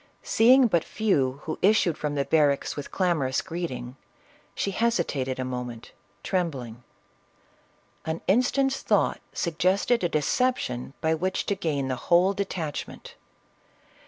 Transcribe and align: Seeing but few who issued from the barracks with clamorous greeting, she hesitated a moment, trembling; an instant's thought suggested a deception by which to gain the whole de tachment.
Seeing 0.23 0.65
but 0.65 0.83
few 0.83 1.41
who 1.43 1.59
issued 1.61 1.95
from 1.95 2.15
the 2.15 2.25
barracks 2.25 2.75
with 2.75 2.89
clamorous 2.89 3.39
greeting, 3.43 3.97
she 4.55 4.71
hesitated 4.71 5.37
a 5.37 5.45
moment, 5.45 5.91
trembling; 6.23 6.81
an 8.03 8.21
instant's 8.27 8.79
thought 8.81 9.19
suggested 9.31 10.03
a 10.03 10.09
deception 10.09 10.95
by 11.01 11.13
which 11.13 11.45
to 11.45 11.55
gain 11.55 11.87
the 11.87 11.97
whole 12.09 12.33
de 12.33 12.45
tachment. 12.45 13.13